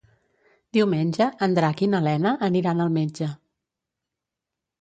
[0.77, 3.29] Diumenge en Drac i na Lena aniran al metge.